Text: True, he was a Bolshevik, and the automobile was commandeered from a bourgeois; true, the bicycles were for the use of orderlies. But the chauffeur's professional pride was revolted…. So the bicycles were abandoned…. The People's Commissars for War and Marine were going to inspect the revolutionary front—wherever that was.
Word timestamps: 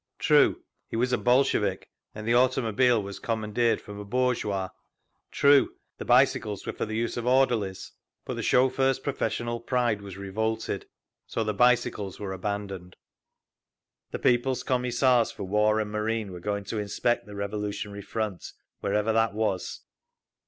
True, 0.17 0.63
he 0.87 0.95
was 0.95 1.13
a 1.13 1.17
Bolshevik, 1.19 1.87
and 2.15 2.27
the 2.27 2.33
automobile 2.33 3.03
was 3.03 3.19
commandeered 3.19 3.79
from 3.79 3.99
a 3.99 4.03
bourgeois; 4.03 4.69
true, 5.29 5.75
the 5.99 6.05
bicycles 6.05 6.65
were 6.65 6.73
for 6.73 6.87
the 6.87 6.95
use 6.95 7.17
of 7.17 7.27
orderlies. 7.27 7.91
But 8.25 8.33
the 8.33 8.41
chauffeur's 8.41 8.97
professional 8.97 9.59
pride 9.59 10.01
was 10.01 10.17
revolted…. 10.17 10.87
So 11.27 11.43
the 11.43 11.53
bicycles 11.53 12.19
were 12.19 12.33
abandoned…. 12.33 12.95
The 14.09 14.17
People's 14.17 14.63
Commissars 14.63 15.29
for 15.29 15.43
War 15.43 15.79
and 15.79 15.91
Marine 15.91 16.31
were 16.31 16.39
going 16.39 16.63
to 16.63 16.79
inspect 16.79 17.27
the 17.27 17.35
revolutionary 17.35 18.01
front—wherever 18.01 19.13
that 19.13 19.35
was. 19.35 19.81